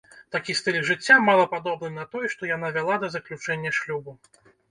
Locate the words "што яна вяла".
2.35-2.95